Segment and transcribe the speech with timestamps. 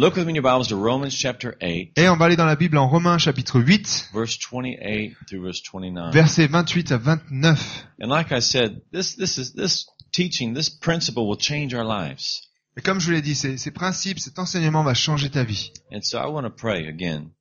[0.00, 2.46] Look with me in your Bibles to Romans chapter 8, Et on va aller dans
[2.46, 6.14] la Bible en Romains chapitre 8, verse 28 through verse 29.
[6.14, 7.86] versets 28 à 29.
[8.00, 12.40] And like I said, this, this is, this teaching, this principle will change our lives.
[12.78, 15.70] Et comme je vous l'ai dit, ces, ces principes, cet enseignement va changer ta vie.
[15.92, 17.32] And so I want to pray again.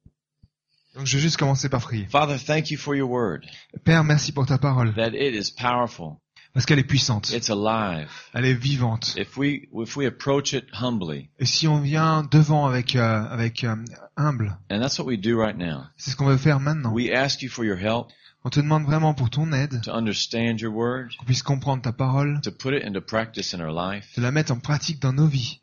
[0.95, 2.07] Donc je vais juste commencer par prier.
[2.11, 3.45] Father, thank you for your word,
[3.85, 6.19] Père, merci pour ta parole, that it is powerful.
[6.53, 8.09] Parce qu'elle est puissante, It's alive.
[8.33, 9.15] elle est vivante.
[9.17, 13.63] If we, if we approach it humbly, Et si on vient devant avec, euh, avec
[13.63, 13.75] euh,
[14.17, 16.91] humble, and that's what we do right now, c'est ce qu'on veut faire maintenant.
[16.91, 18.07] we ask you for your help
[18.45, 24.53] On te demande vraiment pour ton aide, qu'on puisse comprendre ta parole, de la mettre
[24.53, 25.59] en pratique dans nos vies,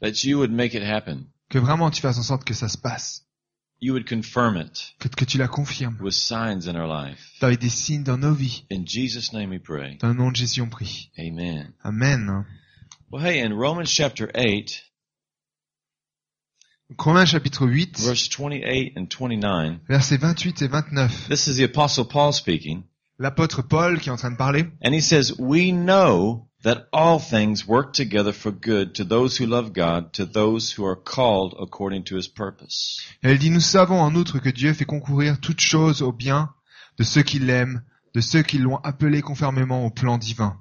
[1.49, 3.26] que vraiment tu fasses en sorte que ça se passe,
[3.81, 7.21] You would confirm it que, que tu la confirmes, with signs in our life.
[7.43, 8.65] avec des signes dans nos vies.
[8.71, 9.97] In Jesus' name we pray.
[10.01, 11.11] Dans le nom de Jésus on prie.
[11.19, 11.73] Amen.
[11.85, 12.45] Amen.
[13.11, 14.83] Well, hey, in Romans chapter 8,
[16.91, 21.29] Donc, Romains chapitre 8, verse 28 and 29, versets 28 et 29.
[21.29, 22.85] this is the apostle Paul speaking,
[23.19, 24.67] L'apôtre Paul qui est en train de parler.
[24.83, 29.47] and he says, we know that all things work together for good to those who
[29.47, 33.01] love God, to those who are called according to his purpose.
[33.23, 36.51] Elle dit, nous savons en outre que Dieu fait concourir toutes choses au bien
[36.99, 37.83] de ceux qui l'aiment,
[38.15, 40.57] de ceux qui l'ont appelé conformément au plan divin.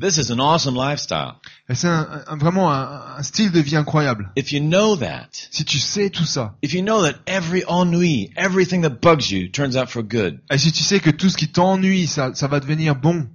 [0.00, 1.32] This is an awesome lifestyle.
[1.74, 4.30] C'est un- un- vraiment un, un style de vie incroyable.
[4.36, 8.30] If you know that, Si tu sais tout ça, if you know that every ennui,
[8.36, 11.36] everything that bugs you turns out for good, et si tu sais que tout ce
[11.36, 13.26] qui t'ennuie, ça, ça va devenir bon,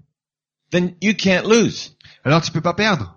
[0.73, 1.95] then you can't lose.
[2.25, 3.15] alors tu peux pas perdre.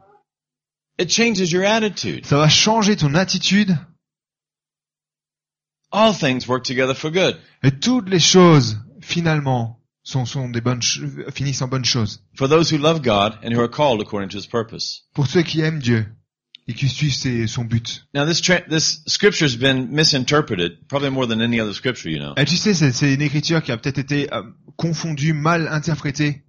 [0.99, 2.25] It changes your attitude.
[2.25, 3.77] Ça va changer ton attitude
[5.93, 7.37] All things work together for good.
[7.63, 11.01] et toutes les choses, finalement, sont, sont des bonnes, ch-
[11.33, 12.21] finissent en bonnes choses.
[12.37, 15.05] For those who love God and who are called according to his purpose.
[15.15, 16.07] Pour ceux qui aiment Dieu
[16.69, 18.05] et qui suivent ses- son but.
[18.15, 22.35] Now this this scripture has been misinterpreted, probably more than any other scripture, you know.
[22.37, 24.43] Et tu sais, c'est c'est une écriture qui a peut-être été euh,
[24.77, 26.43] confondue, mal interprétée.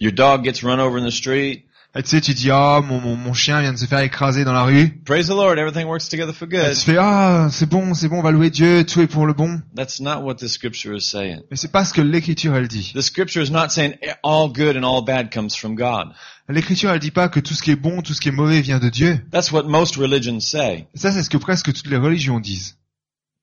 [0.00, 1.64] Your dog gets run over in the street.
[1.96, 4.44] Et tu sais, tu dis, ah, mon, mon, mon chien vient de se faire écraser
[4.44, 5.00] dans la rue.
[5.06, 6.74] Praise the Lord, everything works together for Et good.
[6.74, 9.32] tu fais, ah, c'est bon, c'est bon, on va louer Dieu, tout est pour le
[9.32, 9.60] bon.
[9.74, 11.40] That's not what this scripture is saying.
[11.50, 12.92] Mais c'est pas ce que l'écriture, elle dit.
[12.94, 16.08] The scripture is not saying all good and all bad comes from God.
[16.48, 18.60] L'écriture, elle dit pas que tout ce qui est bon, tout ce qui est mauvais
[18.60, 19.18] vient de Dieu.
[19.32, 20.86] That's what most religions say.
[20.94, 22.76] Ça, c'est ce que presque toutes les religions disent.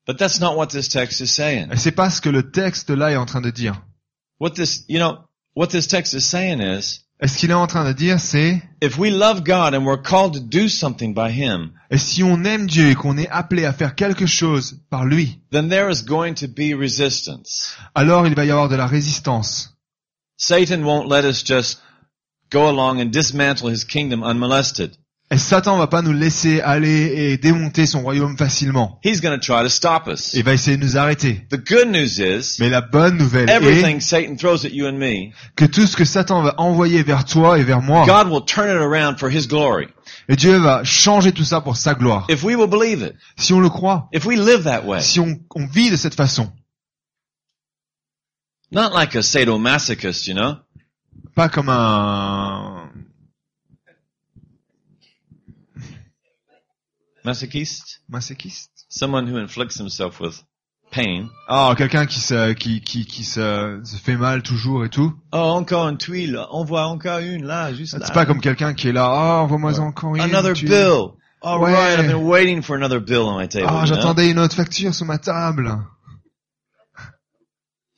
[0.08, 1.72] But that's not what this text is saying.
[1.72, 3.82] Et c'est pas ce que le texte là est en train de dire.
[4.40, 5.18] What this, you know,
[5.56, 8.62] what this text is saying is, Et ce qu'il est en train de dire, c'est,
[8.82, 12.44] if we love God and we're called to do something by Him, et si on
[12.44, 16.04] aime Dieu et qu'on est appelé à faire quelque chose par lui, then there is
[16.04, 17.74] going to be resistance.
[17.96, 19.78] alors il va y avoir de la résistance.
[20.38, 21.80] Satan won't let us just
[22.52, 24.98] go along and dismantle his kingdom unmolested.
[25.32, 29.00] Et Satan va pas nous laisser aller et démonter son royaume facilement.
[29.04, 30.34] He's going to try to stop us.
[30.36, 31.42] Il va essayer de nous arrêter.
[31.50, 35.00] The good news is, Mais la bonne nouvelle est everything Satan throws at you and
[35.00, 38.46] me, que tout ce que Satan va envoyer vers toi et vers moi, God will
[38.46, 39.88] turn it around for his glory.
[40.30, 42.28] et Dieu va changer tout ça pour sa gloire.
[42.30, 45.20] If we will believe it, Si on le croit, if we live that way, si
[45.20, 46.52] on, on vit de cette façon,
[48.72, 50.58] not like a sadomasochist, you know,
[51.36, 52.85] pas comme un
[57.26, 58.70] masochist, masochiste.
[58.90, 60.44] someone who inflicts himself with
[60.92, 61.30] pain.
[61.50, 65.14] Ah, quelqu'un qui se, qui, qui, qui se, se fait mal toujours et tout.
[65.34, 68.06] Oh, encore une tuile, on voit encore une là, juste là.
[68.06, 70.22] C'est pas comme quelqu'un qui est là, ah, envoie-moi encore une.
[70.22, 71.12] Another tu- bill.
[71.42, 71.74] All Ouais.
[71.74, 73.68] right, I've been waiting for another bill on my table.
[73.70, 73.86] Ah, know?
[73.94, 75.70] j'attendais une autre facture sur ma table.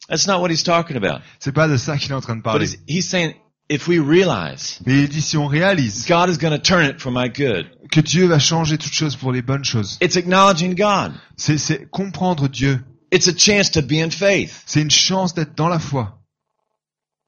[0.10, 1.22] That's not what he's talking about.
[1.40, 2.66] C'est pas de ça qu'il est en train de But parler.
[2.66, 3.34] he's, he's saying,
[3.70, 7.02] if we realize Mais il dit si on réalise God is going to turn it
[7.02, 10.76] for my good, que Dieu va changer toutes choses pour les bonnes choses, it's acknowledging
[10.76, 11.14] God.
[11.36, 12.80] c'est, c'est comprendre Dieu.
[13.12, 14.64] It's a chance to be in faith.
[14.66, 16.18] C'est une chance d'être dans la foi.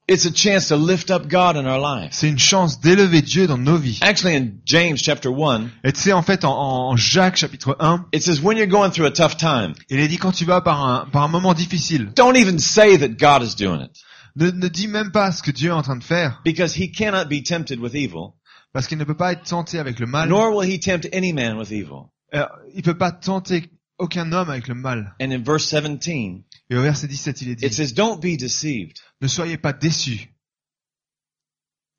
[0.09, 2.13] It's a chance to lift up God in our lives.
[2.13, 3.99] C'est une chance d'élever Dieu dans nos vies.
[4.01, 8.07] Actually, in James chapter 1, Et tu sais, en fait, en, en Jacques chapitre 1,
[8.11, 10.61] it says, when you're going through a tough time, il est dit quand tu vas
[10.61, 13.91] par un, par un moment difficile, don't even say that God is doing it.
[14.39, 16.91] Ne, ne dis même pas ce que Dieu est en train de faire, Because he
[16.91, 18.33] cannot be tempted with evil,
[18.73, 20.29] parce qu'il ne peut pas être tenté avec le mal.
[20.29, 22.09] nor will he tempt any man with evil.
[22.33, 25.15] Euh, il peut pas tenter aucun homme avec le mal.
[25.21, 28.37] And in verse 17, Et au verset 17, il est it dit, says, don't be
[28.37, 28.99] deceived.
[29.21, 30.29] ne soyez pas déçus.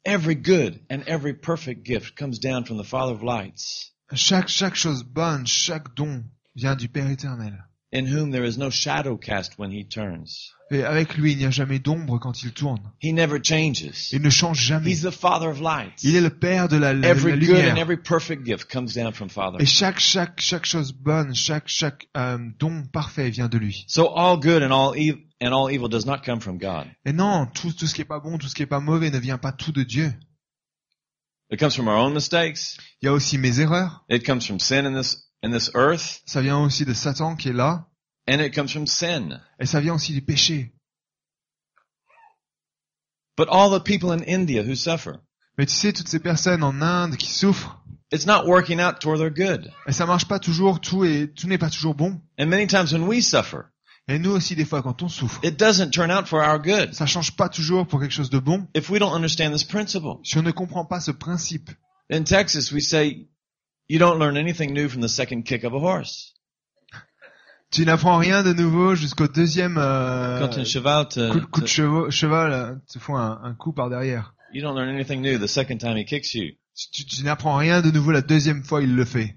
[0.04, 4.74] Every good and every perfect gift comes down from the Father of lights, Chaque, chaque
[4.74, 6.24] chose bonne, chaque don
[6.56, 7.64] vient du Père éternel.
[7.92, 10.52] In whom there is no shadow cast when he turns.
[10.72, 12.78] Et avec lui, il n'y a jamais d'ombre quand il tourne.
[13.02, 14.12] He never changes.
[14.12, 14.88] Il ne change jamais.
[14.92, 16.04] He's the Father of lights.
[16.04, 17.76] Il est le Père de la, la- la Every good and lumière.
[17.78, 19.58] every perfect gift comes down from Father.
[19.60, 23.84] Et chaque, chaque, chaque chose bonne, chaque, chaque euh, don parfait vient de lui.
[23.88, 26.86] So all good and all evil and all evil does not come from God.
[27.04, 29.10] Et non, tout, tout ce qui est pas bon, tout ce qui est pas mauvais
[29.10, 30.12] ne vient pas tout de Dieu.
[31.50, 32.76] It comes from our own mistakes.
[33.02, 34.04] Il y a aussi mes erreurs.
[34.08, 37.48] It comes from sin in this in this earth, Ça vient aussi de Satan qui
[37.48, 37.86] est là.
[38.28, 39.40] and it comes from sin.
[39.58, 40.72] Et ça vient aussi du péché.
[43.36, 45.12] But all the people in India who suffer,
[45.58, 47.82] Mais tu sais, toutes ces personnes en Inde qui souffrent,
[48.12, 49.70] it's not working out toward their good.
[49.86, 52.20] et ça marche pas toujours, tout est, tout n'est pas toujours bon.
[52.38, 53.62] And many times when we suffer,
[54.08, 56.92] Et nous aussi, des fois, quand on souffre, it doesn't turn out for our good
[56.94, 60.18] ça change pas toujours pour quelque chose de bon if we don't understand this principle.
[60.24, 61.70] si on ne comprend pas ce principe.
[62.12, 63.28] In Texas, we say
[63.90, 66.34] you don't learn anything new from the second kick of a horse.
[67.70, 71.66] Tu n'apprends rien de nouveau jusqu'au deuxième euh, Quand un cheval te, coup, coup de
[71.66, 74.34] te- chevaux- cheval euh, te font un, un coup par derrière.
[74.52, 76.52] you don't learn anything new the second time he kicks you.
[76.92, 79.36] Tu, tu n'apprends rien de nouveau la deuxième fois il le fait.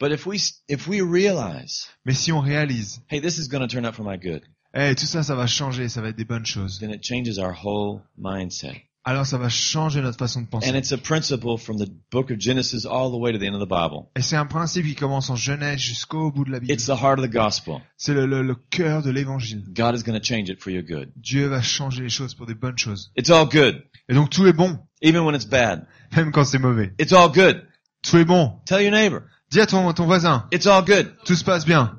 [0.00, 3.68] But if we if we realize, Mais si on réalise, hey, this is going to
[3.68, 4.42] turn out for my good,
[4.74, 6.78] tout ça, ça va changer, ça va être des bonnes choses.
[6.80, 8.82] then it changes our whole mindset.
[9.04, 10.76] Alors ça va changer notre façon de And penser.
[10.78, 13.60] it's a principle from the book of Genesis all the way to the end of
[13.60, 14.06] the Bible.
[14.14, 16.72] Et c'est un principe qui commence en Genèse jusqu'au bout de la Bible.
[16.72, 17.78] It's the heart of the gospel.
[17.96, 19.64] C'est le, le, le cœur de l'évangile.
[19.74, 21.10] God is going to change it for your good.
[21.16, 23.10] Dieu va changer les choses pour des bonnes choses.
[23.16, 25.84] It's all good, Et donc tout est bon, even when it's bad.
[26.16, 26.92] même quand c'est mauvais.
[27.00, 27.66] It's all good.
[28.02, 28.60] Tout est bon.
[28.66, 31.12] Tell your neighbor, Dis à ton, ton voisin, it's all good.
[31.24, 31.98] tout se passe bien.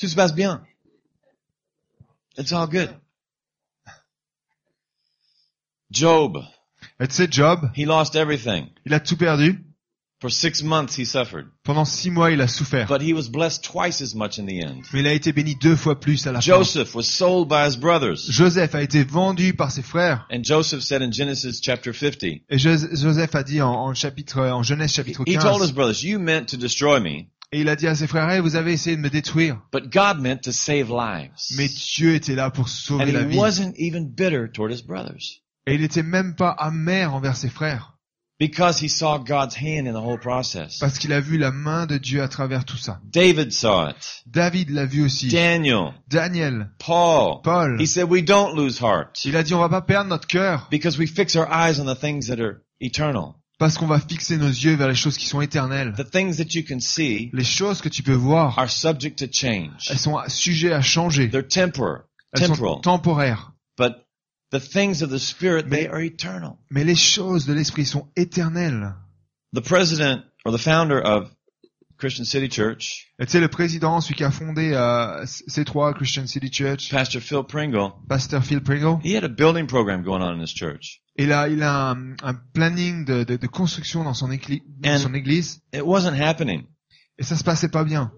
[0.00, 0.62] Tout se passe bien.
[2.36, 2.90] It's all good.
[5.90, 6.38] Job,
[7.00, 8.66] Et tu sais, Job, he lost everything.
[8.84, 9.64] il a tout perdu.
[10.20, 11.46] For six months he suffered.
[11.62, 12.88] Pendant six mois, il a souffert.
[12.88, 14.82] But he was blessed twice as much in the end.
[14.92, 16.44] Mais il a été béni deux fois plus à la fin.
[16.56, 18.26] Joseph was sold by his brothers.
[18.28, 20.26] Joseph a été vendu par ses frères.
[20.32, 24.40] And Joseph said in Genesis chapter 50, Et Jo- Joseph a dit en, en chapitre,
[24.40, 27.68] en Genèse chapitre he told his 15, brothers, you meant to destroy me, et il
[27.68, 29.60] a dit à ses frères, Eh, vous avez essayé de me détruire.
[29.72, 31.30] but God meant to save lives.
[31.56, 33.38] Mais Dieu était là pour sauver And la he vie.
[33.38, 37.98] wasn't even bitter toward his brothers Et il était même pas amer envers ses frères.
[38.38, 40.78] because he saw God's hand in the whole process.
[40.78, 43.00] Parce qu'il a vu la main de Dieu à travers tout ça.
[43.04, 44.22] David saw it.
[44.26, 45.28] David l'a vu aussi.
[45.28, 47.40] Daniel, Daniel, Paul.
[47.42, 47.80] Paul.
[47.80, 50.68] He said we don't lose heart Il a dit on va pas perdre notre cœur
[50.70, 53.34] because we fix our eyes on the things that are eternal.
[53.58, 55.92] parce qu'on va fixer nos yeux vers les choses qui sont éternelles.
[55.96, 59.26] The things that you can see Les choses que tu peux voir, are subject to
[59.30, 59.90] change.
[59.90, 61.28] elles sont sujettes à changer.
[61.28, 61.44] They're
[62.32, 63.52] Elles sont temporaires.
[63.76, 63.94] But
[64.50, 66.58] the things of the Spirit, Mais- they are eternal.
[66.70, 68.94] Mais les choses de l'esprit sont éternelles.
[69.54, 71.30] The president or the founder of
[71.98, 76.26] Christian City Church, Et tu sais, le président, celui qui a fondé euh, C3, Christian
[76.28, 80.32] City Church, Pastor Phil Pringle, Pastor Phil Pringle, he had a building program going on
[80.34, 81.00] in his church.
[81.16, 84.94] il a, il a un, un planning de, de, de construction dans son, écli- dans
[84.94, 86.66] And- son église It wasn't happening.
[87.18, 88.12] et ça se passait pas bien.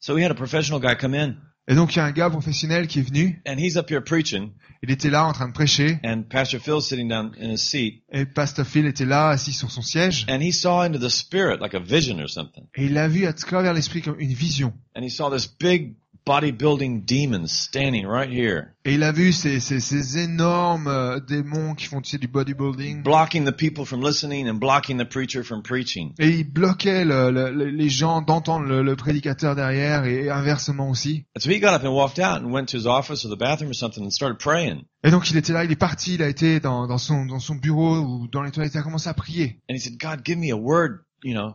[0.00, 1.36] So he had a professional guy come in
[1.68, 4.02] Et donc il y a un gars professionnel qui est venu, and he's up here
[4.02, 4.50] preaching.
[4.82, 6.00] Il était là en train de prêcher.
[6.04, 8.02] And Pastor Phil's sitting down in his seat.
[8.10, 10.26] Et Pastor Phil était là assis sur son siège.
[10.28, 12.64] And he saw into the spirit like a vision or something.
[12.74, 14.72] et il a vu à travers l'esprit comme une vision.
[14.96, 19.60] And he saw this big bodybuilding demon standing right here, Et il a vu ces,
[19.60, 24.02] ces, ces énormes euh, démons qui font tu sais, du bodybuilding blocking the people from
[24.02, 26.12] listening and blocking the preacher from preaching.
[26.18, 31.26] et il bloquait le- le- les gens d'entendre le, le prédicateur derrière et inversement aussi.
[31.36, 33.38] And so he got up and walked out and went to his office or the
[33.38, 34.82] bathroom or something and started praying.
[35.04, 37.40] Et donc il était là, il est parti, il a été dans, dans son dans
[37.40, 39.58] son bureau ou dans les toilettes, il a commencé à prier.
[39.70, 41.54] And he said, God, give me a word, you know.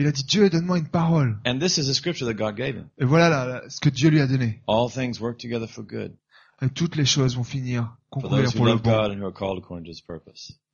[0.00, 1.40] Il a dit Dieu, donne-moi une parole.
[1.44, 2.88] And this is a scripture that God gave him.
[2.98, 4.62] Et voilà là, ce que Dieu lui a donné.
[4.68, 6.16] All things work together for good
[6.62, 9.30] Et toutes les choses vont finir concourir pour le bon,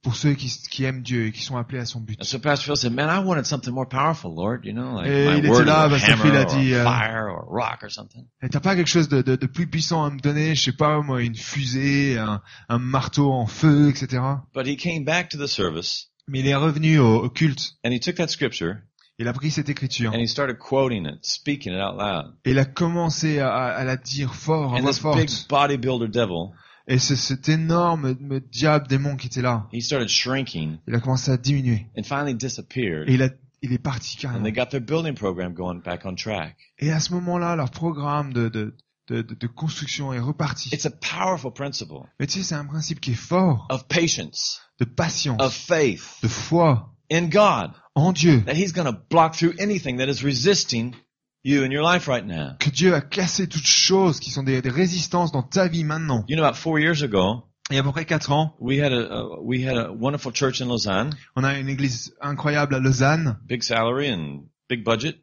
[0.02, 2.22] pour ceux qui, qui aiment Dieu et qui sont appelés à son but.
[2.22, 5.26] So Pastor Phil said, man, I wanted something more powerful, Lord, you know, like Et
[5.26, 7.82] my il était là, or Pastor Phil a or dit, a euh, fire or rock
[7.82, 8.26] or something.
[8.42, 10.76] Et t'as pas quelque chose de, de, de plus puissant à me donner, je sais
[10.76, 14.22] pas moi, une fusée, un, un marteau en feu, etc.
[14.54, 17.72] But he came back to the service Mais il est revenu au, au culte.
[17.84, 18.82] and he took that scripture
[19.18, 22.34] Il a pris cette écriture and he started quoting it, speaking it out loud.
[22.44, 25.48] et il a commencé à, à la dire fort, à And voix this big forte.
[25.50, 26.50] bodybuilder devil,
[26.88, 31.00] Et ce, cet énorme me- diable démon qui était là, he started shrinking il a
[31.00, 31.86] commencé à diminuer.
[31.96, 33.08] and finally disappeared.
[33.08, 33.28] Et il, a,
[33.62, 34.42] il est parti And carrément.
[34.44, 36.56] they got their building program going back on track.
[36.80, 38.76] Et à ce moment-là, leur programme de, de,
[39.08, 40.70] de, de, de construction est reparti.
[40.74, 44.60] It's a powerful principle Mais tu sais, c'est un principe qui est fort, of patience,
[44.80, 48.40] de patience, of faith de foi in God en Dieu.
[48.46, 50.94] that he's going to block through anything that is resisting
[51.42, 52.56] you in your life right now.
[52.58, 56.24] que Dieu a cassé toutes choses qui sont des, des résistances dans ta vie maintenant.
[56.28, 58.78] You know, about four years ago, Il y a à peu près quatre ans, we
[58.80, 62.78] had a, we had a wonderful church in Lausanne, on a une église incroyable à
[62.78, 63.38] Lausanne.
[63.46, 65.16] big salary and big budget,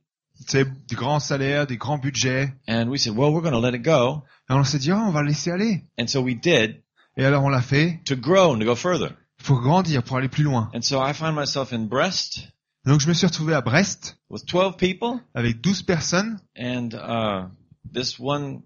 [0.47, 2.51] C'est des grands salaires, des grands budgets.
[2.67, 4.95] and we said, well, we're going to let it go, Et on s'est dit, oh,
[4.95, 5.83] on va le laisser aller.
[5.99, 6.81] and so we did
[7.15, 9.11] Et alors on l'a fait to grow and to go further.
[9.43, 10.69] Pour grandir, pour aller plus loin.
[10.73, 12.47] And so I find myself in Brest
[12.85, 16.39] Donc je me suis retrouvé à Brest with 12 people avec 12 personnes.
[16.57, 17.47] and uh,
[17.93, 18.61] this one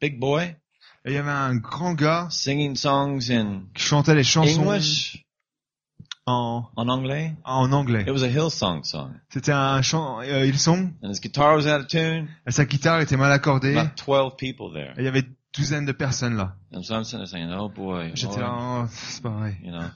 [0.00, 0.54] big boy
[1.04, 5.24] Et il y avait un grand gars singing songs in qui chantait les chansons English,
[6.26, 7.34] en, en anglais.
[7.44, 8.02] en anglais.
[8.06, 11.66] It was a Hillsong song, C'était un chant, euh, ils sont, and his guitar was
[11.66, 12.28] out of tune.
[12.46, 13.76] et sa guitare était mal accordée.
[13.78, 15.24] About 12 people there, Et il y avait
[15.58, 16.54] douzaine de personnes là.
[16.72, 19.58] and so I'm sitting there saying, "Oh boy, J'étais là, oh, c'est pas vrai.
[19.62, 19.90] you know,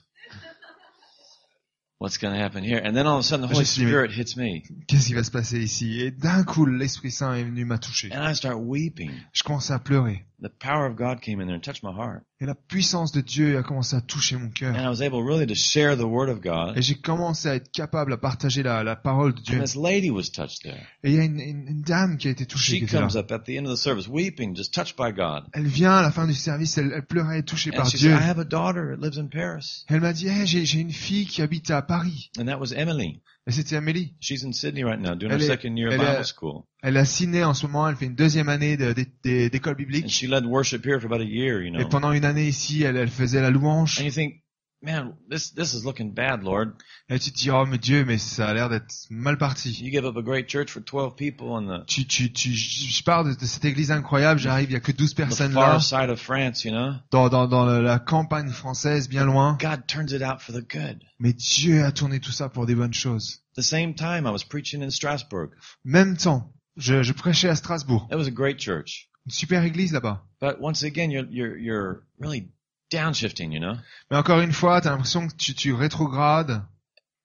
[1.98, 3.64] what's going to happen here?" And then all of a sudden, the Holy.
[3.64, 6.00] Spirit hits me, Qu'est-ce qui va se passer ici?
[6.00, 8.10] Et d'un coup, l'Esprit Saint est venu m'a touché.
[8.12, 9.12] and I start weeping.
[9.32, 10.26] Je commençais à pleurer.
[10.42, 13.20] The power of God came in there and touched my heart, Et la puissance de
[13.20, 14.74] Dieu a commencé à toucher mon and cœur.
[14.76, 16.76] I was able really to share the Word of God.
[16.76, 19.56] Et j'ai commencé à être capable à partager la, la parole de Dieu.
[19.60, 20.84] And this lady was touched there.
[21.04, 22.78] Et il y a une, une- une dame qui a été touchée.
[22.78, 23.02] She était là.
[23.02, 25.44] comes up at the end of the service, weeping, just touched by God.
[25.52, 28.10] Elle vient à la fin du service, elle, elle pleurait, touchée And par she Dieu.
[28.10, 30.80] said, "I have a daughter that lives in Paris," Elle m'a dit, Hey, j'ai j'ai
[30.80, 32.30] une fille qui habite à Paris.
[32.36, 33.20] and that was Emily.
[33.48, 34.14] Et c'était Amélie.
[34.20, 37.04] She's in Sydney right now, doing her Elle est- second year Bible school, Elle a
[37.04, 40.08] signé en ce moment, elle fait une deuxième année d'école and biblique.
[40.08, 41.60] she led worship here for about a year.
[41.60, 43.98] You Et know, pendant une année ici, elle, elle faisait la louange.
[44.00, 44.42] and you think,
[44.82, 46.72] man, this this is looking bad, Lord.
[47.08, 49.70] Et tu te dis, oh mais Dieu, mais ça a l'air d'être mal parti.
[49.82, 53.02] You give up a great church for 12 people on the, Tu, tu, tu, je
[53.04, 55.78] pars de, de cette église incroyable, j'arrive, il y a que 12 the personnes là,
[55.78, 56.94] far side of France, you know?
[57.10, 59.56] dans, dans, dans la- la campagne française, bien loin.
[59.60, 61.02] God turns it out for the good.
[61.18, 63.42] Mais Dieu a tourné tout ça pour des bonnes choses.
[63.56, 65.50] The same time, I was preaching in Strasbourg.
[65.84, 68.08] Même temps, je, je prêchais à Strasbourg.
[68.10, 70.22] It was a great church, Une super église là-bas.
[70.40, 72.48] but once again, you're you're you're really
[72.96, 73.74] downshifting, you know?
[74.10, 76.62] Mais encore une fois, t'as l'impression que tu, tu rétrogrades.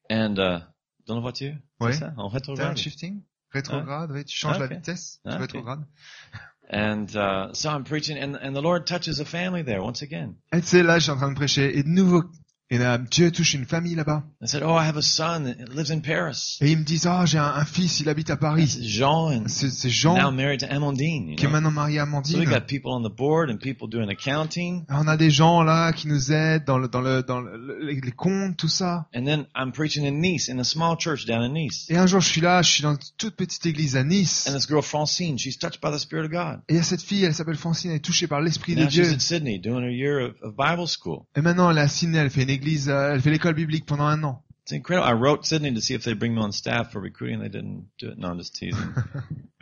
[0.10, 0.60] And uh,
[1.06, 1.94] dans la voiture, Ouais.
[1.94, 2.68] c'est ça, on rétrograde.
[2.76, 3.22] Downshifting?
[3.52, 4.72] Rétrograde, oui, tu changes Ah, la ok.
[4.74, 5.42] vitesse, Ah, tu ok.
[5.42, 5.86] rétrogrades.
[6.70, 10.36] And uh, so I'm preaching, and and the Lord touches a family there once again.
[10.52, 12.24] Et sais, là, je suis en train de prêcher, et de nouveau,
[12.70, 14.24] et là, Dieu touche une famille là-bas.
[14.44, 16.58] Said, "Oh, I have a son that lives in Paris.
[16.62, 18.80] Et ils me disent, oh, j'ai un, un fils, il habite à Paris.
[18.84, 21.30] Jean, C'est now Jean, married to Amandine.
[21.30, 22.50] You qui est maintenant marié à So we Amandine.
[22.50, 24.84] got people on the board and people doing accounting.
[24.90, 28.00] On a des gens là qui nous aident dans le, dans le, dans le- les,
[28.02, 29.08] les comptes, tout ça.
[29.16, 31.86] And then I'm preaching in Nice, in a small church down in Nice.
[31.90, 34.48] Et un jour, je suis là, je suis dans une toute petite église à Nice.
[34.50, 36.60] And this girl Francine, she's touched by the Spirit of God.
[36.70, 38.82] Et il y a cette fille, elle s'appelle Francine, elle est touchée par l'Esprit de
[38.84, 39.14] Now she's Dieu.
[39.14, 41.24] in Sydney doing her year of, of Bible school.
[41.36, 43.86] Et maintenant, elle est à Sydney, elle fait une église, euh, elle fait l'école biblique
[43.86, 44.44] pendant un an.
[44.64, 45.08] It's incredible.
[45.08, 47.40] I wrote Sydney to see if they'd bring me on staff for recruiting.
[47.40, 48.18] They didn't do it.
[48.18, 48.94] No, I'm just teasing.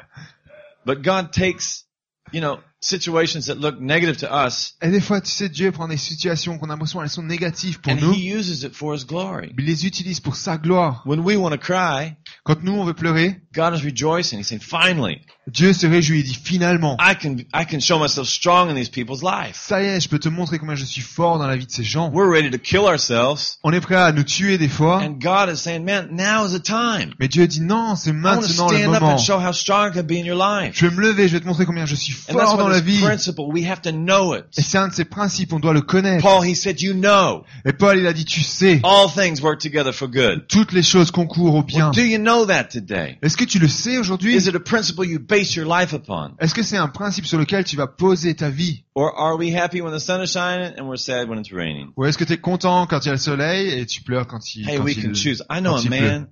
[0.85, 1.83] but God takes,
[2.31, 5.87] you know, situations that look negative to us Et des fois, tu sais, Dieu prend
[5.87, 8.93] des situations qu'on a l'impression elles sont négatives pour and nous, He uses it for
[8.95, 9.51] His glory.
[9.57, 11.01] il les utilise pour sa gloire.
[11.05, 14.39] When we want to cry, Quand nous, on veut pleurer, God is rejoicing.
[14.39, 18.27] He's saying, finally, Dieu se réjouit, il dit finalement, I can, I can show myself
[18.27, 19.55] strong in these people's lives.
[19.55, 21.71] ça y est, je peux te montrer combien je suis fort dans la vie de
[21.71, 22.11] ces gens.
[22.13, 23.57] We're ready to kill ourselves.
[23.63, 26.51] On est prêt à nous tuer des fois, And God is saying, man, now is
[26.53, 27.13] the time.
[27.19, 29.13] mais Dieu dit non, c'est I want to maintenant le stand up moment.
[29.13, 30.73] and show how strong I can be in your life.
[30.75, 32.99] Je vais me lever, je vais te montrer combien je suis fort dans la vie.
[33.01, 34.45] principle, we have to know Et it.
[34.51, 36.23] c'est un de ces principes, on doit le connaître.
[36.23, 39.59] Paul, he said, you know, Et Paul, il a dit, tu sais, all things work
[39.59, 40.45] together for good.
[40.47, 41.91] toutes les choses concourent au bien.
[41.91, 43.17] Well, do you know that today?
[43.21, 44.35] Est-ce que tu le sais aujourd'hui?
[44.35, 46.31] Is it a principle you base your life upon?
[46.39, 48.83] Est-ce que c'est un principe sur lequel tu vas poser ta vie?
[48.95, 51.87] Or are we happy when the sun is shining and we're sad when it's raining?
[51.97, 54.25] Ou est-ce que tu es content quand il y a le soleil et tu pleures
[54.27, 55.43] quand il, Hey, quand we il- can choose.
[55.49, 56.27] I know a man,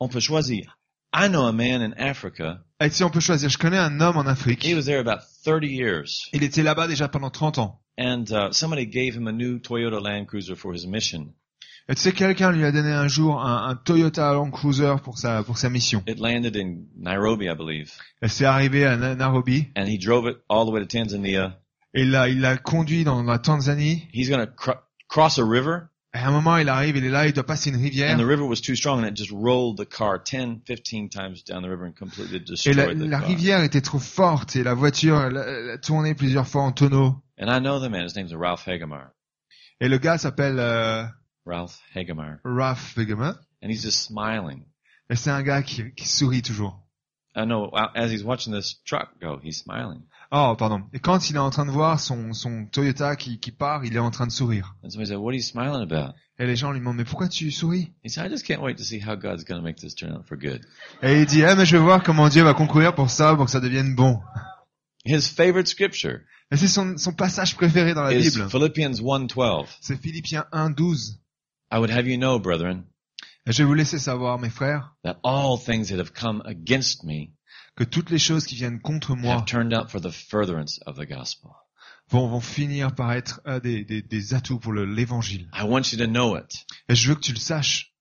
[0.00, 0.76] on peut choisir.
[1.14, 2.60] I know a man in Africa.
[2.80, 4.64] Et si on peut choisir, je connais un homme en Afrique.
[4.64, 6.28] He was there about 30 years.
[6.32, 7.80] Il était là-bas déjà pendant 30 ans.
[7.98, 11.34] And uh, somebody gave him a new Toyota Land Cruiser for his mission.
[11.88, 15.18] Et tu sais, quelqu'un lui a donné un jour un, un Toyota Land Cruiser pour
[15.18, 16.04] sa, pour sa mission.
[16.06, 17.90] It landed in Nairobi, I believe.
[18.20, 21.58] Elle s'est arrivée à Na- Nairobi And he drove it all the way to Tanzania.
[21.94, 24.06] et là, il l'a conduit dans la Tanzanie.
[24.12, 25.88] He's to cr- cross a river.
[26.14, 28.16] Et à un moment, il arrive, il est là, il doit passer une And rivière.
[28.16, 31.62] the river was too strong and it just rolled the car 10, 15 times down
[31.62, 33.28] the river and completely Et destroyed la, the la car.
[33.28, 37.14] rivière était trop forte et la voiture, elle, elle a tourné plusieurs fois en tonneau.
[37.38, 38.04] And I know the man.
[38.06, 39.08] His name's Ralph Hagemeyer.
[39.80, 41.04] Et le gars s'appelle euh,
[41.46, 42.36] Ralph Hagemeyer.
[42.42, 43.32] Ralph Wegemer.
[43.62, 44.64] And he's just smiling.
[45.10, 46.80] Et c'est un gars qui, qui sourit toujours.
[47.38, 50.02] Uh, no, as he's watching this truck go, he's smiling.
[50.30, 50.82] Oh, pardon.
[50.92, 53.96] Et quand il est en train de voir son, son Toyota qui, qui part, il
[53.96, 54.74] est en train de sourire.
[54.82, 56.14] And somebody said, what are you smiling about?
[56.38, 57.92] Et les gens lui demandent, mais pourquoi tu souris?
[58.04, 60.12] He said, I just can't wait to see how God's going to make this turn
[60.12, 60.60] out for good.
[61.02, 63.46] Et il dit, ah, mais je veux voir comment Dieu va concourir pour ça, pour
[63.46, 64.20] que ça devienne bon.
[65.04, 68.50] His favorite scripture Et c'est son, son passage préféré dans la is Bible.
[68.50, 69.66] Philippians 1.12.
[69.80, 71.18] C'est Philippiens 1, 12.
[71.70, 72.84] I would have you know, brethren,
[73.48, 77.02] Et je vais vous laisser savoir, mes frères, that all things that have come against
[77.04, 77.30] me
[77.76, 80.96] que toutes les choses qui viennent contre moi have turned out for the furtherance of
[80.96, 81.50] the gospel.
[82.10, 85.48] vont, vont finir par être euh, des, des, des atouts pour le- l'évangile.
[85.54, 86.66] I want you to know it.
[86.88, 87.92] Et je veux que tu le saches.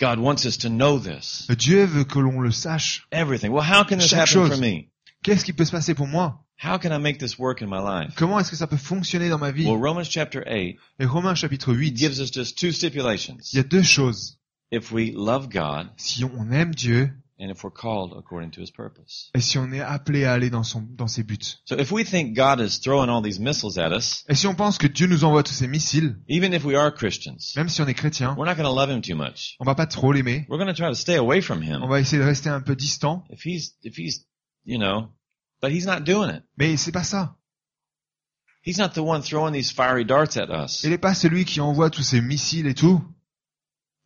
[0.00, 1.46] God wants us to know this.
[1.58, 3.06] Dieu veut que l'on le sache.
[3.12, 3.50] Everything.
[3.52, 4.60] Well, how can this Chaque happen for chose.
[4.60, 4.88] me?
[5.22, 6.40] Qu'est-ce qui peut se passer pour moi?
[6.62, 8.14] How can I make this work in my life?
[8.16, 9.66] Comment est-ce que ça peut fonctionner dans ma vie?
[9.66, 13.38] Well, Romans chapter 8 Et Romains chapitre 8, gives us just two stipulations.
[13.52, 14.38] il y a deux choses.
[14.74, 18.70] If we love God Si on aime Dieu and if we're called according to his
[18.70, 19.30] purpose.
[19.34, 21.58] et si on est appelé à aller dans, son, dans ses buts.
[21.64, 24.54] So if we think God is throwing all these missiles at us, Et si on
[24.54, 27.82] pense que Dieu nous envoie tous ces missiles, even if we are Christians, même si
[27.82, 29.56] on est chrétien, we're not going to love him too much.
[29.60, 30.46] on va pas trop l'aimer.
[30.48, 31.82] We're going to try to stay away from him.
[31.82, 33.24] On va essayer de rester un peu distant.
[33.30, 34.26] If he's, if he's,
[34.64, 35.08] you know,
[35.60, 36.42] but he's not doing it.
[36.56, 37.36] Mais c'est pas ça.
[38.66, 40.82] He's not the one throwing these fiery darts at us.
[40.84, 43.02] Il n'est pas celui qui envoie tous ces missiles et tout.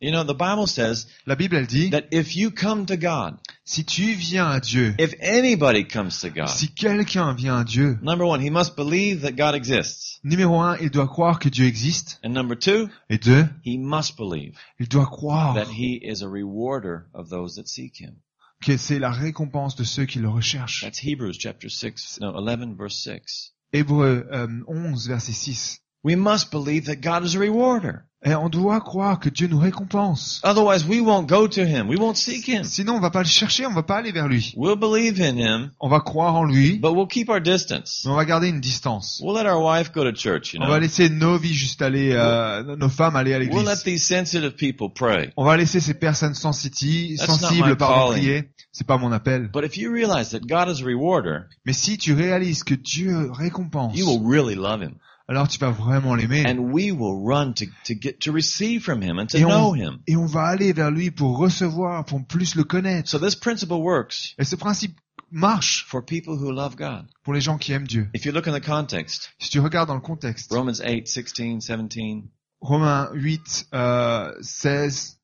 [0.01, 3.37] You know, the Bible says La Bible, elle dit, that if you come to God,
[3.65, 7.97] si tu viens à Dieu, if anybody comes to God, si quelqu'un vient à Dieu,
[8.01, 10.19] number one, he must believe that God exists.
[10.23, 12.17] numéro un, il doit croire que Dieu existe.
[12.23, 16.29] And number two, Et deux, he must believe il doit croire that he is a
[16.29, 18.15] rewarder of those that seek him.
[18.61, 20.81] que c'est la récompense de ceux qui le recherchent.
[20.81, 23.53] That's Hebrews chapter 6, no, 11 verse 6.
[23.73, 25.81] Hébreu euh, 11, verset 6.
[26.03, 28.05] We must believe that God is a rewarder.
[28.25, 30.41] Et on doit croire que Dieu nous récompense.
[30.43, 31.87] Otherwise, we won't go to him.
[31.87, 32.65] We won't seek him.
[32.65, 34.53] Sinon, on va pas le chercher, on va pas aller vers lui.
[34.57, 38.01] We'll believe in him, On va croire en lui, but we'll keep our distance.
[38.03, 39.21] mais on va garder une distance.
[39.23, 40.79] We'll let our wife go to church, you On va know.
[40.81, 43.83] laisser nos vies juste aller, euh, nos femmes aller à We'll let l'église.
[43.85, 45.31] these sensitive people pray.
[45.37, 48.21] On va laisser ces personnes sensibles pardon, calling.
[48.21, 48.49] prier.
[48.73, 49.49] C'est pas mon appel.
[49.51, 53.31] But if you realize that God is a rewarder, Mais si tu réalises que Dieu
[53.31, 54.95] récompense, you will really love him.
[55.29, 56.45] Alors tu vas vraiment l'aimer.
[56.45, 59.71] And we will run to, to get, to receive from him and to Et know
[59.71, 59.99] on, him.
[60.07, 63.09] et on va aller vers lui pour recevoir, pour plus le connaître.
[63.09, 64.97] So this principle works Et ce principe
[65.31, 67.05] marche for people who love God.
[67.23, 68.09] pour les gens qui aiment Dieu.
[68.15, 71.33] If you look in the context, Si tu regardes dans le contexte, Romans 8, 16,
[71.59, 72.23] 17,
[72.61, 75.17] Romains 8, euh, 16,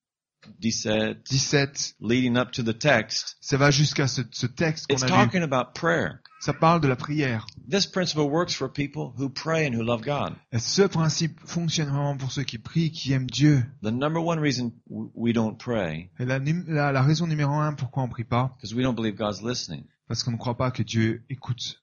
[0.60, 5.06] 17, 17, leading up to the text, ça va jusqu'à ce, ce texte qu'on a
[5.08, 5.12] lu.
[5.12, 6.12] talking about prayer.
[6.40, 7.48] Ça parle de la prière.
[7.70, 10.34] This principle works for people who pray and who love God.
[10.58, 13.64] Ce principe fonctionne vraiment pour ceux qui prient, qui aiment Dieu.
[13.82, 17.74] The number one reason we don't pray Et la, num- la, la raison numéro un
[17.74, 19.84] pourquoi on prie pas, is we don't believe God's listening.
[20.08, 21.82] parce qu'on ne croit pas que Dieu écoute.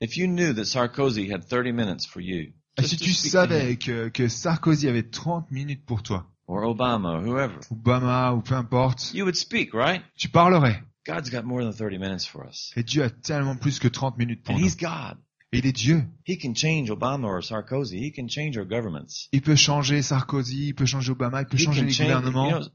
[0.00, 4.08] If you knew that Sarkozy had 30 minutes for you, Et si tu savais que,
[4.08, 9.12] que Sarkozy avait 30 minutes pour toi, or Obama or whoever, Obama ou peu importe,
[9.12, 10.02] you would speak, right?
[10.16, 10.82] tu parlerais.
[11.10, 12.72] God's got more than 30 minutes for us.
[12.76, 14.66] Et Dieu a tellement plus que 30 minutes pour And nous.
[14.66, 15.16] He's God.
[15.52, 16.04] Et il est Dieu.
[16.26, 17.98] He can change Obama or Sarkozy.
[17.98, 19.28] He can change our governments.
[19.32, 22.06] Il peut changer Sarkozy, il peut changer Obama, il peut He changer can les change.
[22.08, 22.50] gouvernements.
[22.50, 22.68] You know,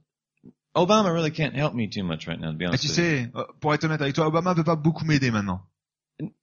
[0.75, 2.97] Obama really can't help me too much right now, to be Et honest tu with
[2.97, 3.03] you.
[3.03, 5.61] sais, euh, pour être honnête avec toi, Obama peut pas beaucoup m'aider maintenant.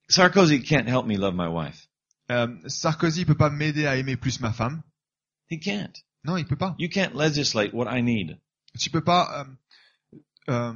[0.09, 1.87] Sarkozy can't help me love my wife.
[2.31, 4.81] Euh, Sarkozy peut pas m'aider à aimer plus ma femme.
[5.51, 5.93] He can't.
[6.25, 6.73] Non, il peut pas.
[6.79, 8.39] You can't legislate what I need.
[8.79, 9.45] Tu peux pas.
[10.09, 10.73] Euh, euh,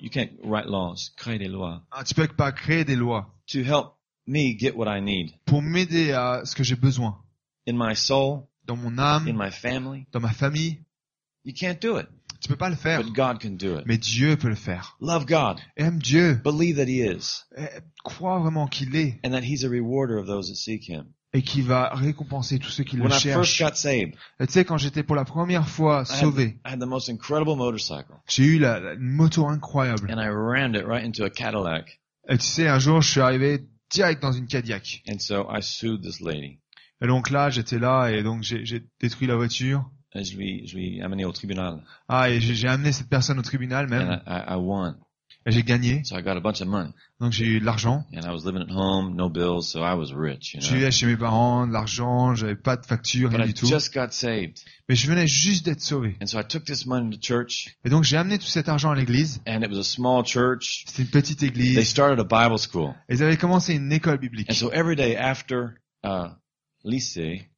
[0.00, 3.60] You can't write laws, créer des lois ah, tu peux pas créer des lois to
[3.60, 3.94] help
[4.26, 7.18] me get what I need pour m'aider à ce que j'ai besoin
[7.68, 10.06] in my soul, dans mon in âme, my family.
[10.12, 10.78] dans ma famille.
[11.44, 12.06] You can't do it,
[12.40, 13.84] Tu peux pas le faire, but God can do it.
[13.86, 14.96] mais Dieu peut le faire.
[15.00, 15.60] Love God.
[15.76, 17.66] Aime Dieu, Believe that He is Eh,
[18.04, 21.12] crois vraiment qu'il est and that He's a rewarder of those that seek Him.
[21.34, 23.60] Et qu'il va récompenser tous ceux qui le first cherchent.
[23.62, 26.58] got saved, Et tu sais, quand j'étais pour la première fois sauvé,
[28.28, 30.10] j'ai eu la, la- une moto incroyable.
[30.10, 32.00] and I rammed it right into a Cadillac.
[32.28, 35.02] Et tu sais, un jour, je suis arrivé direct dans une Cadillac.
[35.08, 36.58] And so I sued this lady.
[37.00, 39.90] Et donc là, j'étais là et donc j'ai détruit la voiture.
[40.14, 41.82] Et je lui, je lui ai amené au tribunal.
[42.06, 44.20] Ah, et j'ai amené cette personne au tribunal même.
[44.26, 44.94] I, I, I won.
[45.44, 46.02] Et j'ai gagné.
[46.04, 46.90] So I got a bunch of money.
[47.20, 48.04] Donc j'ai eu de l'argent.
[48.14, 50.76] And I was living at home, no bills, so I was rich, you Je know?
[50.76, 53.66] vivais chez mes parents, de l'argent, j'avais pas de facture, But rien I du tout.
[53.66, 54.58] just got saved.
[54.88, 56.16] Mais je venais juste d'être sauvé.
[56.22, 58.90] And so I took this money to church, Et donc j'ai amené tout cet argent
[58.90, 59.40] à l'église.
[59.46, 60.84] and it was a small church.
[60.86, 61.88] C'était une petite They église.
[61.88, 62.94] started a Bible school.
[63.08, 64.52] Et Ils avaient commencé une école And biblique.
[64.52, 65.70] so every day after
[66.04, 66.28] uh,
[66.84, 67.48] lycée,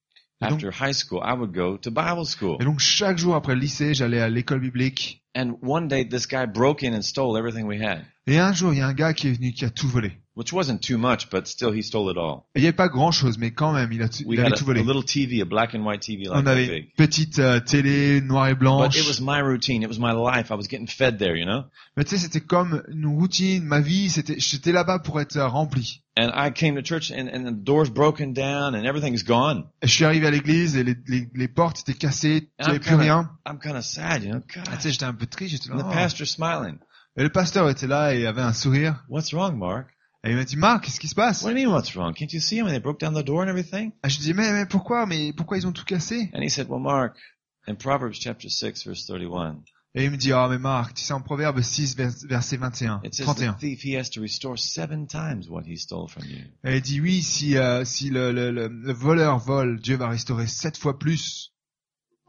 [0.42, 2.56] Et donc- after high school, I would go to Bible school.
[2.60, 5.22] Et donc chaque jour après le lycée, j'allais à l'école biblique.
[5.34, 8.72] And one day this guy broke in and stole everything we had, Et un jour,
[8.72, 10.12] il y a un gars qui est venu, qui a tout volé.
[10.36, 12.44] Which wasn't too much, but still he stole it all.
[12.54, 14.48] Il n'y avait pas grand chose, mais quand même, il, a tout- We il avait
[14.52, 14.82] had tout a, a volé.
[14.82, 16.84] little TV, a black and white TV like On avait big.
[16.84, 18.96] une petite euh, télé noire et But blanche.
[18.96, 19.82] it was my routine.
[19.82, 20.50] It was my life.
[20.50, 21.64] I was getting fed there, you know?
[21.96, 25.46] Mais tu sais, c'était comme une routine, ma vie, c'était, j'étais là-bas pour être euh,
[25.46, 26.00] rempli.
[26.16, 29.64] And I came to church and, and the door's broken down and everything's gone.
[29.82, 32.70] Et je suis arrivé à l'église et les, les, les portes étaient cassées, il n'y
[32.70, 33.30] avait I'm plus rien.
[33.46, 34.38] I'm kind of sad, you know?
[34.40, 34.64] God.
[34.70, 35.76] Ah, tu sais, j'étais un peu triste, j'étais là.
[35.76, 35.92] And the oh.
[35.94, 36.78] pastor's smiling.
[37.16, 39.04] Et le pasteur était là et avait un sourire.
[39.08, 39.86] What's wrong, Mark?
[40.24, 41.42] Et il m'a dit, Marc, qu'est-ce qui se passe?
[41.42, 42.14] What do you mean what's wrong?
[42.14, 43.92] Can't you see they broke down the door and everything?
[44.02, 45.04] ah, Je dis, mais, mais pourquoi?
[45.04, 46.30] Mais pourquoi ils ont tout cassé?
[46.34, 47.16] And he said, well, Mark,
[47.68, 49.62] in Proverbs chapter 6, verse 31,
[49.94, 53.00] Et il me dit, oh mais Marc, tu sais, en Proverbe 6, vers- verset 21,
[53.04, 53.52] it says 31.
[53.52, 56.38] the thief, he has to restore seven times what he stole from you.
[56.64, 60.08] Et il dit, oui, si, euh, si le, le, le, le voleur vole, Dieu va
[60.08, 61.52] restaurer sept fois plus.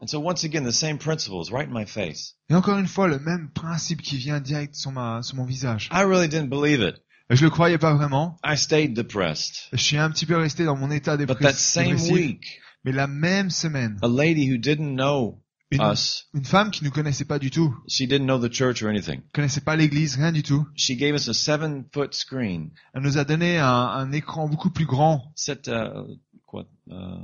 [0.02, 2.34] And so once again, the same principles right in my face.
[2.50, 5.88] Et encore une fois, le même principe qui vient direct sur, ma, sur mon visage.
[5.90, 6.96] I really didn't believe it.
[7.30, 8.36] Je le croyais pas vraiment.
[8.44, 9.68] I stayed depressed.
[9.72, 11.58] Je suis un petit peu resté dans mon état But that dépressif.
[11.58, 12.12] same dépressif.
[12.12, 16.84] week, Mais la même semaine, a lady who didn't know une, us, une femme qui
[16.84, 19.22] nous connaissait pas du tout, she didn't know the church or anything.
[19.34, 20.64] connaissait pas l'église, rien du tout.
[20.76, 22.70] She gave us a seven foot screen.
[22.94, 26.04] Elle nous a donné un, un écran beaucoup plus grand, Sept, euh,
[26.46, 27.18] quoi, euh,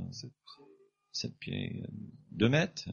[1.13, 1.87] sept, pieds, euh,
[2.31, 2.83] deux mètres?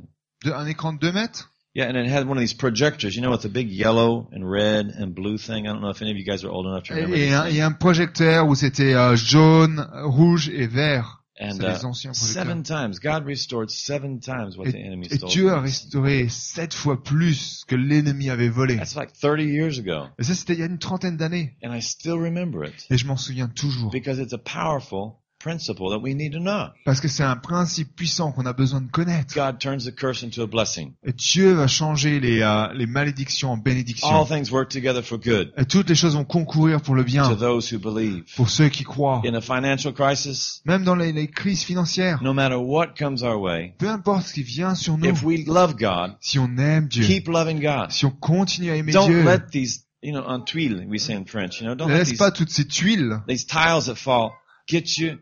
[0.44, 1.52] de, un écran de 2 mètres?
[1.74, 4.48] Yeah, and it had one of these projectors, you know, with the big yellow and
[4.50, 5.68] red and blue thing.
[5.68, 7.16] I don't know if any of you guys are old enough to Et, remember.
[7.16, 11.18] et un, et un projecteur où c'était euh, jaune, rouge et vert.
[11.42, 12.44] And C'est uh, les anciens projecteurs.
[12.44, 15.30] seven times, God restored seven times what the enemy Et stole.
[15.30, 18.76] Dieu a restauré sept fois plus que l'ennemi avait volé.
[18.76, 21.56] That's like 30 years ago, Et ça, c'était il y a une trentaine d'années.
[21.64, 23.90] and I still remember it Et je m'en souviens toujours.
[23.90, 26.68] because it's a powerful principle that we need to know.
[26.84, 29.34] Parce que c'est un principe puissant qu'on a besoin de connaître.
[29.34, 30.92] God turns the curse into a blessing.
[31.04, 34.24] Et Dieu va changer les, euh, les malédictions en All bénédictions.
[34.26, 37.34] things work together for good Et toutes les choses vont concourir pour le to bien,
[37.34, 38.24] those who believe.
[38.36, 39.22] pour ceux qui croient.
[39.24, 43.40] In a financial crisis, Même dans les, les crises financières, no matter what comes our
[43.40, 46.86] way, peu importe ce qui vient sur nous, if we love God, si on aime
[46.88, 47.90] Dieu, keep loving God.
[47.90, 51.14] si on continue à aimer Don't Dieu, let these, you know, on tuiles, we say
[51.14, 53.86] in French, you know, don't ne let laisse these, pas toutes ces tuiles, these tiles
[53.86, 54.32] that fall
[54.68, 55.18] get you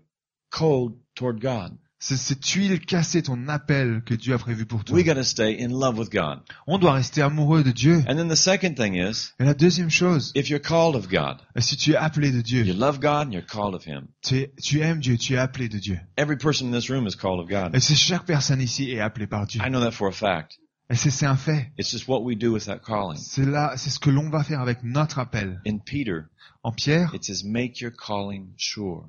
[0.50, 1.72] cold toward God.
[2.00, 4.94] ces, ces tuiles casser ton appel que Dieu a prévu pour toi.
[4.94, 6.40] We got to stay in love with God.
[6.68, 8.04] On doit rester amoureux de Dieu.
[8.08, 11.38] And then the second thing is, Et la deuxième chose, if you're called of God,
[11.58, 14.06] si tu es appelé de Dieu, you love God and you're called of Him.
[14.22, 15.98] tu, es- tu aimes Dieu, tu es appelé de Dieu.
[16.16, 17.74] Every person in this room is called of God.
[17.74, 19.60] Et c'est chaque personne ici est appelée par Dieu.
[19.60, 20.60] I know that for a fact.
[20.90, 21.72] Et c'est c'est un fait.
[21.76, 23.18] It's just what we do with that calling.
[23.20, 25.60] C'est là, c'est ce que l'on va faire avec notre appel.
[25.66, 26.20] In Peter,
[26.62, 29.04] En Pierre, it says, make your calling sure.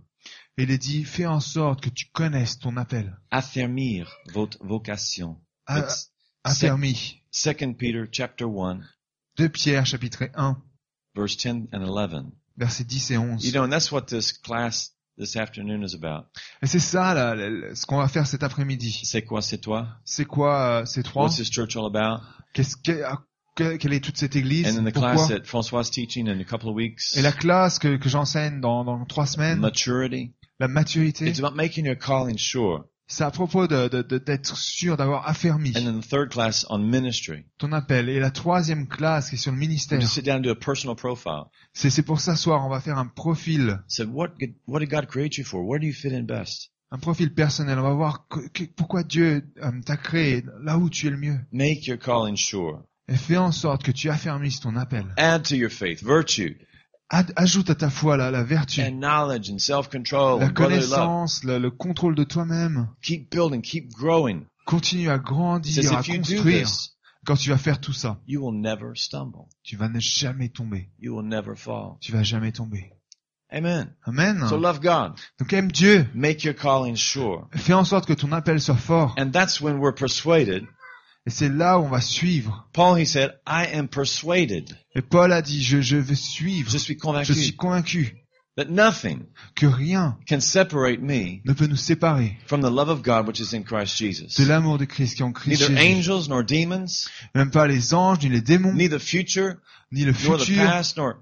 [0.64, 3.18] Il est dit, fais en sorte que tu connaisses ton appel.
[3.32, 5.38] Affermir votre vocation.
[5.68, 6.12] A- It's
[6.44, 7.22] Affermi.
[7.32, 8.80] 2 Peter chapter 1,
[9.38, 10.58] 2 Pierre chapitre 1,
[11.16, 12.32] verse 10 and 11.
[12.58, 13.44] versets 10 et 11.
[13.46, 16.26] You know, and that's what this class this afternoon is about.
[16.62, 17.36] Et c'est ça, là,
[17.76, 19.02] ce qu'on va faire cet après-midi.
[19.04, 19.88] C'est quoi, c'est toi?
[20.06, 22.24] C'est quoi euh, ces trois What's this church all about?
[22.54, 23.04] Qu'est-ce que,
[23.78, 24.68] Quelle est toute cette église?
[24.78, 25.14] And the Pourquoi?
[25.28, 28.84] class that teaching in a couple of weeks, Et la classe que, que j'enseigne dans,
[28.86, 32.86] dans trois semaines, maturity, la maturité, it's about making your calling sure.
[33.08, 36.66] c'est à propos de de- de- d'être sûr d'avoir affermi And then the third class
[36.70, 38.08] on ministry, ton appel.
[38.10, 40.56] Et la troisième classe qui est sur le ministère, just sit down and do a
[40.56, 41.46] personal profile.
[41.74, 45.08] c'est c'est pour s'asseoir, on va faire un profil, Said, what, did- what did God
[45.08, 45.66] create you for?
[45.66, 46.72] Where do you fit in best?
[46.92, 47.78] un profil personnel.
[47.80, 51.18] On va voir que- que- pourquoi Dieu euh, t'a créé là où tu es le
[51.18, 51.40] mieux.
[51.52, 52.84] Make your calling sure.
[53.08, 55.06] Et fais en sorte que tu affermisses ton appel.
[55.18, 56.58] Add to your faith virtue
[57.10, 61.72] ajoute à ta foi la, la vertu, and knowledge and self-control la connaissance, le, le
[61.72, 62.88] contrôle de toi-même.
[63.02, 64.46] Keep building, keep growing.
[64.66, 66.68] Continue à grandir, à construire.
[66.68, 66.96] this,
[67.26, 69.48] Quand tu vas faire tout ça, you will never stumble.
[69.64, 70.90] tu vas ne jamais tomber.
[71.00, 71.98] You will never fall.
[72.00, 72.94] Tu vas jamais tomber.
[73.52, 73.92] Amen.
[74.06, 74.48] Amen.
[74.48, 75.14] So love God.
[75.40, 76.08] Donc aime Dieu.
[76.14, 77.48] Make your calling sure.
[77.56, 79.16] Fais en sorte que ton appel soit fort.
[79.18, 80.68] And that's when we're persuaded.
[81.30, 82.68] Et c'est là où on va suivre.
[82.74, 84.76] Paul, he said, I am persuaded.
[84.96, 86.72] Et Paul a dit, je, je veux suivre.
[86.72, 88.16] Je suis Je convaincu suis convaincu
[88.58, 89.20] that nothing
[89.56, 93.40] que rien can separate me ne peut nous séparer from the love of God which
[93.40, 94.38] is in Christ Jesus.
[94.42, 95.98] de l'amour de Christ qui est en Christ Neither Jésus.
[96.00, 99.54] angels nor demons, Même pas les anges, ni les démons, neither future,
[99.92, 101.14] ni le nor the futur, past, nor,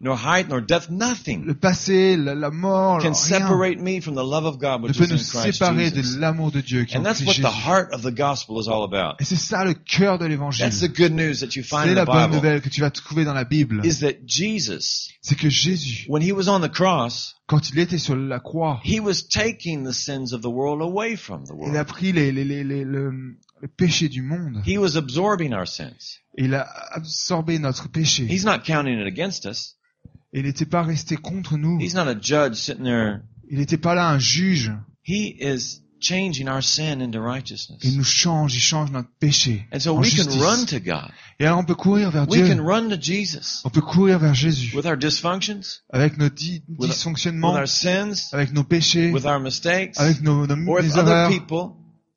[0.00, 4.22] nor height, nor depth, nothing le passé, la, la mort, can separate me from the
[4.22, 6.14] love of God ne which peut is nous in Christ séparer Jesus.
[6.14, 8.60] de l'amour de Dieu qui est And that's Christ what the heart of the gospel
[8.60, 9.16] is all about.
[9.20, 10.64] Et c'est ça le cœur de l'évangile.
[10.66, 12.34] That's the good news that you find C'est in la bonne Bible.
[12.36, 13.84] nouvelle que tu vas trouver dans la Bible.
[13.84, 17.98] Is that Jesus, C'est que Jésus, when he was on the cross, quand il était
[17.98, 21.56] sur la croix, he was taking the sins of the world away from the il
[21.56, 21.76] world.
[21.76, 23.10] a pris les, les, les, les- le-
[23.60, 24.62] le péché du monde.
[24.64, 26.20] He was absorbing our sins.
[26.36, 28.26] Il a absorbé notre péché.
[28.30, 29.74] He's not counting it against us.
[30.38, 31.78] Il n'était pas resté contre nous.
[31.80, 33.20] He's not a judge sitting there.
[33.50, 34.72] Il n'était pas là un juge.
[35.04, 37.80] He is changing our sin into righteousness.
[37.82, 40.40] Il nous change, il change notre péché And so en we can justice.
[40.40, 41.10] run to God.
[41.40, 42.62] Et alors on peut courir vers We can Dieu.
[42.62, 44.76] run to Jesus On peut courir vers Jésus.
[44.76, 49.24] with our dysfunctions, Avec nos di- with with dysfonctionnements, our sins, avec nos péchés, with
[49.24, 51.70] our mistakes, avec nos, nos- or erreurs, people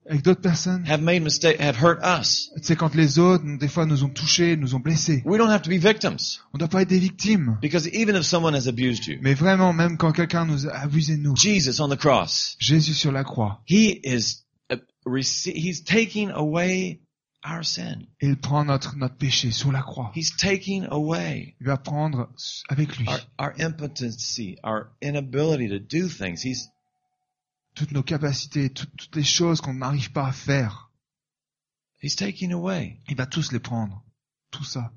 [0.10, 0.84] avec d'autres personnes.
[0.88, 2.50] have made mistakes, have hurt us.
[2.62, 5.22] C'est quand les autres, des fois, nous ont touchés, nous ont blessés.
[5.26, 7.58] We don't have to be victims On ne doit pas être des victimes.
[7.62, 11.18] because even if someone has abused you, Mais vraiment, même quand quelqu'un nous a abusé
[11.18, 16.30] de nous, Jesus on the cross, Jésus sur la croix, He is uh, He's taking
[16.32, 17.00] away
[17.44, 18.08] our sin.
[18.22, 20.12] il prend notre, notre péché sur la croix.
[20.16, 22.30] He's taking away Il va prendre
[22.70, 26.44] avec lui our, our impotency, our inability to do things.
[26.44, 26.70] He's
[27.76, 30.92] toutes nos capacités, toutes, toutes les choses qu'on n'arrive pas à faire.
[32.02, 34.04] He's taking away Il va tous les prendre.
[34.52, 34.92] Tout ça.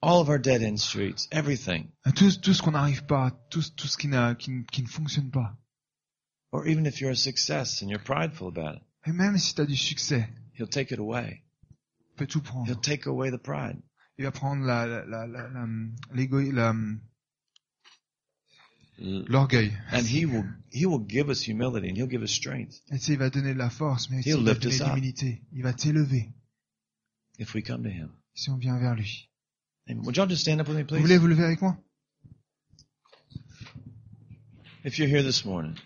[0.00, 1.88] all of our dead end streets, everything.
[2.14, 5.56] Tout, tout ce qu'on n'arrive pas, tout, tout ce qui, qui, qui ne fonctionne pas.
[6.52, 9.60] Or even if you're a success and you're prideful about it, Et même si tu
[9.62, 11.42] as du succès, He'll take it away.
[12.10, 12.66] il peut tout prendre.
[12.68, 13.80] He'll take away the pride.
[14.18, 15.66] Il va prendre la, la, la, la, la-
[19.00, 19.24] Mm.
[19.28, 19.72] l'orgueil.
[19.92, 23.18] And He will He will give us humility and He'll give us strength Et il
[23.18, 24.88] va donner de la force, mais aussi il va lift donner us up.
[24.88, 25.42] l'humilité.
[25.52, 26.28] Il va t'élever
[27.38, 28.10] if we come to Him.
[28.34, 29.28] si on vient vers lui.
[29.88, 31.00] And would y'all just stand up with me, Vous please?
[31.02, 31.76] voulez vous lever avec moi
[34.84, 35.76] If you're here this morning,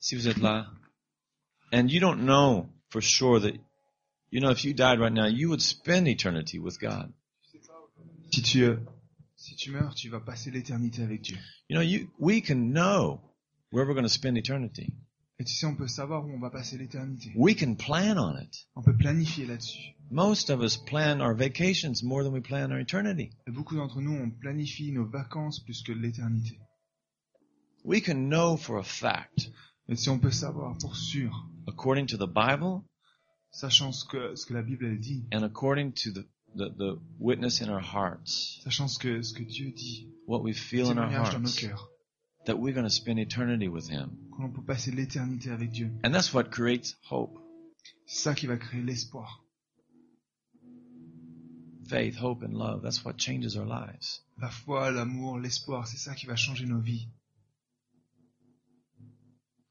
[0.00, 0.66] si vous êtes là,
[1.72, 3.54] and you don't know for sure that,
[4.30, 7.12] you know, if you died right now, you would spend eternity with God.
[8.32, 8.78] Si tu,
[9.42, 11.36] si tu meurs, tu vas passer l'éternité avec Dieu.
[11.68, 13.20] You know, you, we can know
[13.72, 14.92] where we're going to spend eternity.
[15.40, 17.32] Et tu sais, on peut savoir où on va passer l'éternité.
[17.34, 18.68] We can plan on it.
[18.76, 19.96] On peut planifier là-dessus.
[20.12, 23.30] Most of us plan our vacations more than we plan our eternity.
[23.48, 26.60] Et beaucoup d'entre nous, on planifie nos vacances plus que l'éternité.
[27.84, 29.50] We can know for a fact,
[29.88, 32.84] Et si on peut savoir pour sûr, according to the Bible
[33.50, 36.98] sachant ce que, ce que la Bible elle dit, and according to the, the, the
[37.18, 40.98] witness in our hearts, sachant ce que, ce que Dieu dit, what we feel in
[40.98, 41.88] our témoignage dans nos hearts, cœurs,
[42.46, 44.18] that we're going to spend eternity with Him.
[44.36, 45.92] qu'on peut passer l'éternité avec Dieu.
[46.04, 47.38] And that's what creates hope.
[48.06, 49.44] C'est ça qui va créer l'espoir.
[51.88, 52.82] Faith, hope, and love.
[52.82, 54.22] That's what changes our lives.
[54.38, 57.08] La foi, l'amour, l'espoir, c'est ça qui va changer nos vies.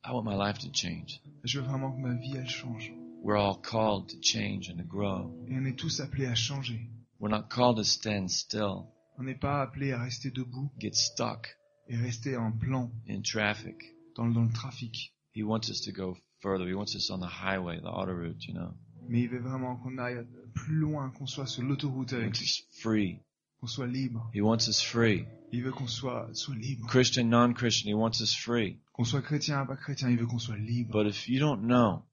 [0.03, 1.21] I want my life to change.
[1.43, 2.91] Je veux vraiment que ma vie, elle change.
[3.21, 5.31] We're all called to change and to grow.
[5.47, 6.89] Et on est tous appelés à changer.
[7.19, 8.87] We're not called to stand still,
[9.19, 11.55] On n'est pas appelés à rester debout get stuck
[11.87, 13.75] et rester en plan in traffic.
[14.15, 15.13] dans, le- dans le trafic.
[15.35, 16.67] He wants us to go further.
[16.67, 18.73] He wants us on the highway, the autoroute, you know.
[19.07, 22.39] Mais il veut vraiment qu'on aille plus loin, qu'on soit sur l'autoroute He avec wants
[22.39, 23.19] lui, us free.
[23.59, 24.29] qu'on soit libre.
[24.33, 25.25] He wants us free.
[25.53, 26.87] Il veut qu'on soit, soit libre.
[26.87, 28.79] Christian, non-Christian, he wants us free.
[28.93, 30.91] Qu'on soit chrétien, pas chrétien, il veut qu'on soit libre.
[30.91, 32.03] But if you don't know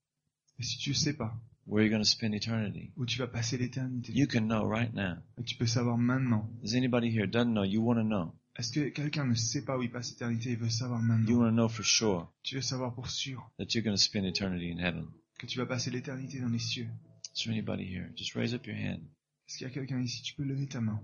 [0.59, 1.35] Et si tu sais pas
[1.67, 4.93] where you're going to spend eternity, où tu vas passer l'éternité, you can know right
[4.95, 5.17] now.
[5.39, 6.49] et tu peux savoir maintenant.
[6.63, 7.65] Does anybody here doesn't know?
[7.65, 8.35] You want to know.
[8.59, 11.39] Est-ce que quelqu'un ne sait pas où il passe l'éternité et veut savoir You maintenant?
[11.39, 14.25] Want to know for sure Tu veux savoir pour sûr that you're going to spend
[14.27, 15.07] eternity in heaven.
[15.39, 16.89] que tu vas passer l'éternité dans les cieux?
[17.37, 18.11] Is there anybody here?
[18.17, 19.01] Just raise up your hand.
[19.47, 20.23] Est-ce qu'il y a quelqu'un ici?
[20.23, 21.01] Tu peux lever ta main.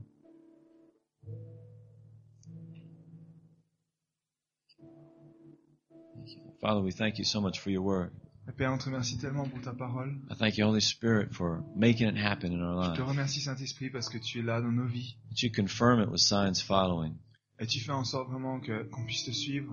[6.61, 8.11] Father, we thank you so much for your word.
[8.53, 10.17] Père, on te remercie tellement pour ta parole.
[10.31, 13.09] I thank you, Holy Spirit, for making it happen in our Je te lives.
[13.09, 15.17] remercie, Saint-Esprit, parce que tu es là dans nos vies.
[15.31, 17.17] That you confirm it with signs following.
[17.59, 19.73] Et tu fais en sorte vraiment que, qu'on puisse te suivre.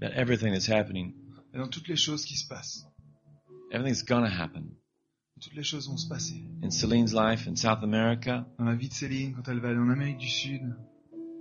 [0.00, 1.14] That everything that's happening,
[1.52, 2.86] Et dans toutes les choses qui se passent.
[3.72, 4.70] everything's to happen.
[5.40, 6.44] Toutes les choses vont se passer.
[6.62, 9.78] In Celine's life in South America, Dans la vie de Céline, quand elle va aller
[9.78, 10.62] en Amérique du Sud,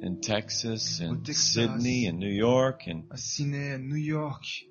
[0.03, 1.53] in Texas, in Texas.
[1.53, 4.67] Sydney, in New York, and à Sydney, à New York,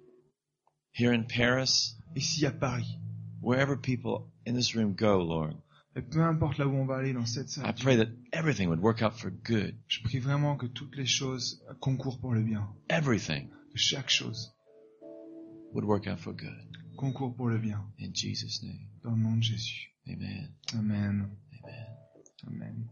[0.99, 2.99] here in Paris, ici à Paris.
[3.43, 5.55] wherever people in this room go, Lord,
[5.95, 8.69] Et peu importe là où on va aller dans cette I salle, pray that everything
[8.69, 9.75] would work out for good.
[9.89, 12.69] je prie vraiment que toutes les choses concourent pour le bien.
[12.91, 14.53] Everything Que chaque chose
[15.73, 16.77] would work out for good.
[16.97, 17.83] concourt pour le bien.
[18.01, 19.93] In Jesus' name, Dans le nom de Jésus.
[20.09, 21.31] amen.
[22.47, 22.89] Amen.